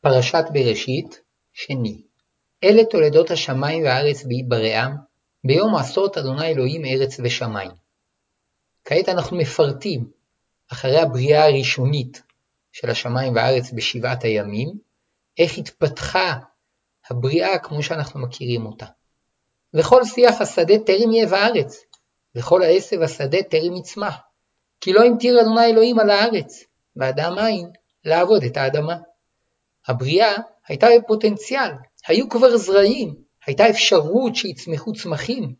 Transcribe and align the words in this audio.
פרשת 0.00 0.44
בראשית, 0.52 1.20
שני. 1.52 2.02
אלה 2.64 2.84
תולדות 2.84 3.30
השמים 3.30 3.84
והארץ 3.84 4.24
בהיבראם, 4.24 4.96
ביום 5.44 5.74
עשות 5.74 6.18
אדוני 6.18 6.46
אלוהים 6.46 6.84
ארץ 6.84 7.20
ושמים. 7.24 7.70
כעת 8.84 9.08
אנחנו 9.08 9.36
מפרטים, 9.36 10.10
אחרי 10.72 10.98
הבריאה 10.98 11.44
הראשונית 11.44 12.22
של 12.72 12.90
השמיים 12.90 13.34
והארץ 13.34 13.72
בשבעת 13.72 14.24
הימים, 14.24 14.78
איך 15.38 15.58
התפתחה 15.58 16.34
הבריאה 17.10 17.58
כמו 17.58 17.82
שאנחנו 17.82 18.20
מכירים 18.20 18.66
אותה. 18.66 18.86
וכל 19.74 20.04
שיח 20.04 20.40
השדה 20.40 20.74
טרם 20.86 21.12
יהיה 21.12 21.26
בארץ, 21.26 21.84
וכל 22.34 22.62
העשב 22.62 23.02
השדה 23.02 23.42
טרם 23.42 23.76
יצמח, 23.76 24.16
כי 24.80 24.92
לא 24.92 25.04
המטיר 25.04 25.40
אדוני 25.40 25.66
אלוהים 25.66 25.98
על 25.98 26.10
הארץ, 26.10 26.64
ואדם 26.96 27.38
אין 27.38 27.70
לעבוד 28.04 28.44
את 28.44 28.56
האדמה. 28.56 28.96
הבריאה 29.88 30.36
הייתה 30.68 30.86
בפוטנציאל, 30.98 31.70
היו 32.06 32.28
כבר 32.28 32.56
זרעים, 32.56 33.14
הייתה 33.46 33.70
אפשרות 33.70 34.36
שיצמחו 34.36 34.92
צמחים, 34.92 35.54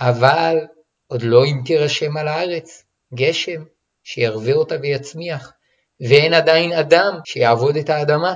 אבל 0.00 0.58
עוד 1.06 1.22
לא 1.22 1.44
המטיר 1.44 1.82
השם 1.82 2.16
על 2.16 2.28
הארץ, 2.28 2.84
גשם, 3.14 3.64
שירווה 4.02 4.52
אותה 4.52 4.74
ויצמיח, 4.82 5.52
ואין 6.00 6.34
עדיין 6.34 6.72
אדם 6.72 7.18
שיעבוד 7.24 7.76
את 7.76 7.90
האדמה. 7.90 8.34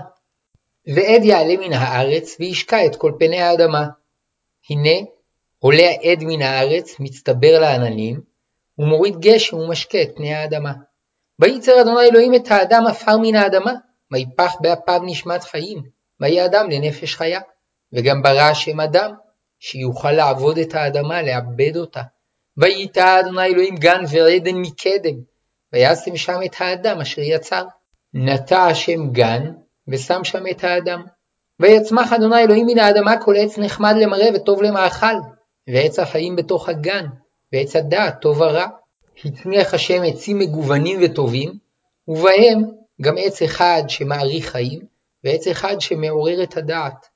ועד 0.95 1.25
יעלה 1.25 1.57
מן 1.57 1.73
הארץ 1.73 2.37
וישקע 2.41 2.87
את 2.87 2.97
כל 2.97 3.13
פני 3.19 3.41
האדמה. 3.41 3.87
הנה 4.71 5.07
עולה 5.59 5.83
העד 5.83 6.25
מן 6.25 6.43
הארץ, 6.43 7.01
מצטבר 7.01 7.61
לעננים, 7.61 8.21
ומוריד 8.79 9.17
גשם 9.21 9.57
ומשקה 9.57 10.03
את 10.03 10.09
פני 10.17 10.35
האדמה. 10.35 10.73
וייצר 11.39 11.81
אדוני 11.81 12.09
אלוהים 12.09 12.35
את 12.35 12.51
האדם 12.51 12.87
עפר 12.87 13.17
מן 13.19 13.35
האדמה, 13.35 13.73
ויפח 14.13 14.55
באפיו 14.61 15.01
נשמת 15.05 15.45
חיים, 15.45 15.83
ויהי 16.21 16.45
אדם 16.45 16.71
לנפש 16.71 17.17
חיה. 17.17 17.41
וגם 17.93 18.23
ברא 18.23 18.41
השם 18.41 18.81
אדם, 18.81 19.15
שיוכל 19.59 20.13
לעבוד 20.13 20.59
את 20.59 20.75
האדמה, 20.75 21.23
לעבד 21.23 21.77
אותה. 21.77 22.03
וייטע 22.57 23.21
אדוני 23.21 23.47
אלוהים 23.47 23.77
גן 23.77 24.03
ועדן 24.09 24.57
מקדם, 24.57 25.21
וישם 25.73 26.17
שם 26.17 26.41
את 26.45 26.55
האדם 26.59 27.01
אשר 27.01 27.23
יצר. 27.23 27.65
נטע 28.15 28.67
השם 28.67 29.11
גן, 29.11 29.53
ושם 29.89 30.25
שם 30.25 30.47
את 30.51 30.65
האדם. 30.65 31.05
ויצמח 31.61 32.13
אדוני 32.13 32.43
אלוהים 32.43 32.67
מן 32.67 32.79
האדמה 32.79 33.21
כל 33.21 33.35
עץ 33.37 33.59
נחמד 33.59 33.95
למראה 33.97 34.29
וטוב 34.35 34.63
למאכל, 34.63 35.15
ועץ 35.69 35.99
החיים 35.99 36.37
בתוך 36.37 36.69
הגן, 36.69 37.07
ועץ 37.53 37.77
הדעת 37.77 38.21
טוב 38.21 38.41
ורע. 38.41 38.67
הצמיח 39.25 39.75
השם 39.75 40.03
עצים 40.03 40.39
מגוונים 40.39 41.01
וטובים, 41.03 41.53
ובהם 42.09 42.78
גם 43.01 43.15
עץ 43.19 43.43
אחד 43.43 43.83
שמאריך 43.89 44.49
חיים, 44.49 44.81
ועץ 45.25 45.47
אחד 45.47 45.81
שמעורר 45.81 46.43
את 46.43 46.57
הדעת. 46.57 47.07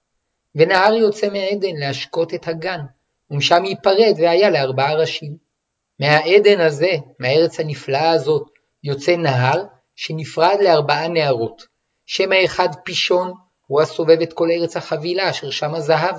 ונהר 0.55 0.95
יוצא 0.95 1.29
מעדן 1.29 1.77
להשקות 1.77 2.35
את 2.35 2.49
הגן, 2.49 2.81
ומשם 3.31 3.65
ייפרד 3.65 4.15
והיה 4.19 4.51
לארבעה 4.51 4.95
ראשים. 4.95 5.37
מהעדן 6.01 6.61
הזה, 6.61 6.93
מהארץ 7.19 7.61
הנפלאה 7.61 8.11
הזאת, 8.11 8.51
יוצא 8.85 9.17
נהר 9.17 9.65
שנפרד 9.97 10.57
לארבעה 10.61 11.09
נהרות. 11.09 11.67
שם 12.07 12.33
האחד 12.33 12.69
פישון, 12.85 13.33
הוא 13.67 13.81
הסובב 13.81 14.21
את 14.23 14.33
כל 14.33 14.49
ארץ 14.51 14.77
החבילה 14.77 15.31
אשר 15.31 15.51
שמה 15.51 15.81
זהב. 15.81 16.17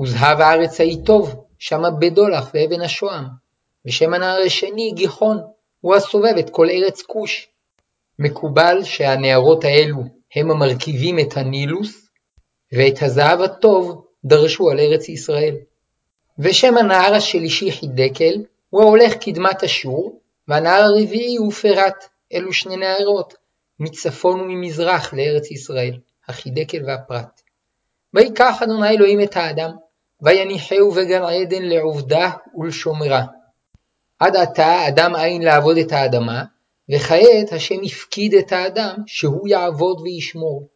וזהב 0.00 0.40
הארץ 0.40 0.80
ההיא 0.80 1.04
טוב, 1.04 1.44
שמה 1.58 1.90
בדולח 1.90 2.50
ואבן 2.54 2.80
השוהם. 2.80 3.24
ושם 3.86 4.14
הנהר 4.14 4.40
השני 4.46 4.92
גיחון, 4.94 5.42
הוא 5.80 5.94
הסובב 5.94 6.34
את 6.38 6.50
כל 6.50 6.70
ארץ 6.70 7.02
כוש. 7.02 7.48
מקובל 8.18 8.84
שהנהרות 8.84 9.64
האלו 9.64 10.02
הם 10.34 10.50
המרכיבים 10.50 11.18
את 11.18 11.36
הנילוס, 11.36 12.08
ואת 12.72 13.02
הזהב 13.02 13.40
הטוב 13.40 14.04
דרשו 14.24 14.70
על 14.70 14.80
ארץ 14.80 15.08
ישראל. 15.08 15.56
ושם 16.38 16.76
הנהר 16.76 17.14
השלישי 17.14 17.72
חידקל, 17.72 18.34
הוא 18.70 18.82
ההולך 18.82 19.14
קדמת 19.14 19.64
אשור, 19.64 20.20
והנהר 20.48 20.82
הרביעי 20.82 21.36
הוא 21.36 21.52
פרת, 21.52 22.04
אלו 22.32 22.52
שני 22.52 22.76
נהרות, 22.76 23.34
מצפון 23.80 24.40
וממזרח 24.40 25.14
לארץ 25.14 25.50
ישראל, 25.50 25.98
החידקל 26.28 26.84
והפרת. 26.86 27.40
ויקח 28.14 28.62
אדוני 28.62 28.88
אלוהים 28.88 29.20
את 29.20 29.36
האדם, 29.36 29.70
ויניחהו 30.22 30.90
בגן 30.90 31.22
עדן 31.22 31.62
לעובדה 31.62 32.30
ולשומרה. 32.54 33.24
עד 34.18 34.36
עתה 34.36 34.88
אדם 34.88 35.16
אין 35.16 35.42
לעבוד 35.42 35.76
את 35.76 35.92
האדמה, 35.92 36.44
וכעת 36.94 37.52
השם 37.52 37.82
הפקיד 37.84 38.34
את 38.34 38.52
האדם 38.52 38.94
שהוא 39.06 39.48
יעבוד 39.48 40.00
וישמור. 40.00 40.68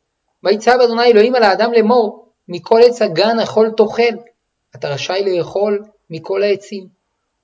ויצב 0.44 0.78
אדוני 0.84 1.04
אלוהים 1.04 1.34
על 1.34 1.42
האדם 1.42 1.72
לאמור, 1.72 2.32
מכל 2.48 2.80
עץ 2.86 3.02
הגן 3.02 3.38
אכול 3.38 3.70
תאכל, 3.76 4.14
אתה 4.76 4.88
רשאי 4.88 5.36
לאכול 5.36 5.84
מכל 6.10 6.42
העצים. 6.42 6.86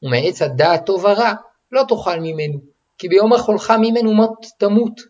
ומעץ 0.02 0.42
הדעת 0.42 0.86
טוב 0.86 1.04
ורע 1.04 1.32
לא 1.72 1.82
תאכל 1.88 2.20
ממנו, 2.20 2.58
כי 2.98 3.08
ביום 3.08 3.32
אכולך 3.32 3.70
ממנו 3.80 4.14
מות 4.14 4.46
תמות. 4.58 5.00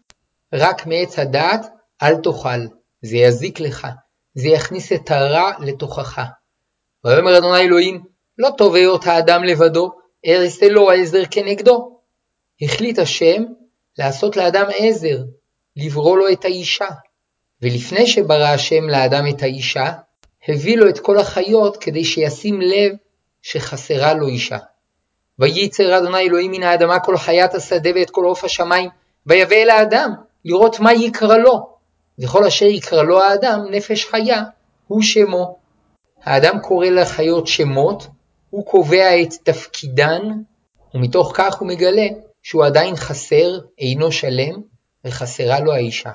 רק 0.53 0.87
מעץ 0.87 1.19
הדעת 1.19 1.67
אל 2.03 2.17
תאכל, 2.17 2.67
זה 3.03 3.17
יזיק 3.17 3.61
לך, 3.61 3.87
זה 4.35 4.49
יכניס 4.49 4.93
את 4.93 5.11
הרע 5.11 5.53
לתוכך. 5.61 6.21
ויאמר 7.05 7.39
אדוני 7.39 7.61
אלוהים, 7.61 8.03
לא 8.39 8.51
טוב 8.59 8.75
היות 8.75 9.07
האדם 9.07 9.45
לבדו, 9.45 9.91
ארסה 10.27 10.69
לו 10.69 10.91
עזר 10.91 11.23
כנגדו. 11.31 11.96
החליט 12.63 12.99
השם 12.99 13.43
לעשות 13.99 14.37
לאדם 14.37 14.67
עזר, 14.77 15.19
לברוא 15.77 16.19
לו 16.19 16.33
את 16.33 16.45
האישה. 16.45 16.89
ולפני 17.63 18.07
שברא 18.07 18.47
השם 18.47 18.89
לאדם 18.89 19.25
את 19.29 19.43
האישה, 19.43 19.93
הביא 20.49 20.77
לו 20.77 20.89
את 20.89 20.99
כל 20.99 21.19
החיות 21.19 21.77
כדי 21.77 22.05
שישים 22.05 22.61
לב 22.61 22.93
שחסרה 23.43 24.15
לו 24.15 24.29
אישה. 24.29 24.59
וייצר 25.39 25.99
אדוני 25.99 26.21
אלוהים 26.21 26.51
מן 26.51 26.63
האדמה 26.63 27.01
כל 27.01 27.17
חיית 27.17 27.55
השדה 27.55 27.91
ואת 27.95 28.11
כל 28.11 28.25
עוף 28.25 28.45
השמיים, 28.45 28.91
ויבא 29.27 29.57
אל 29.57 29.71
האדם 29.71 30.11
לראות 30.45 30.81
מה 30.81 30.93
יקרא 30.93 31.37
לו. 31.37 31.77
וכל 32.19 32.45
אשר 32.45 32.67
יקרא 32.67 33.03
לו 33.03 33.23
האדם 33.23 33.61
נפש 33.71 34.05
חיה, 34.05 34.43
הוא 34.87 35.03
שמו. 35.03 35.59
האדם 36.23 36.61
קורא 36.61 36.87
לחיות 36.87 37.47
שמות, 37.47 38.07
הוא 38.51 38.67
קובע 38.67 39.23
את 39.23 39.33
תפקידן, 39.43 40.23
ומתוך 40.95 41.33
כך 41.35 41.59
הוא 41.59 41.69
מגלה 41.69 42.07
שהוא 42.49 42.65
עדיין 42.65 42.97
חסר, 42.97 43.59
אינו 43.79 44.13
שלם, 44.13 44.63
וחסרה 45.05 45.61
לו 45.61 45.73
האישה. 45.73 46.11